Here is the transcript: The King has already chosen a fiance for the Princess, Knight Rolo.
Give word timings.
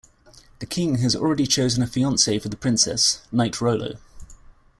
The 0.57 0.65
King 0.65 0.95
has 1.03 1.15
already 1.15 1.45
chosen 1.45 1.83
a 1.83 1.85
fiance 1.85 2.39
for 2.39 2.49
the 2.49 2.57
Princess, 2.57 3.21
Knight 3.31 3.61
Rolo. 3.61 3.97